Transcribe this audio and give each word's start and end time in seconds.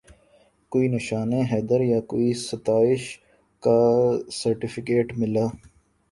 کوئی 0.71 0.85
نشان 0.95 1.31
حیدر 1.51 1.81
یا 1.91 1.99
کوئی 2.11 2.27
ستائش 2.47 3.03
کا 3.63 3.79
سرٹیفکیٹ 4.39 5.07
ملا 5.19 5.45